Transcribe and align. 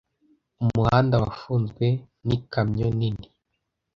Umuhanda 0.63 1.15
wafunzwe 1.23 1.85
n'ikamyo 2.25 2.87
nini. 2.97 3.27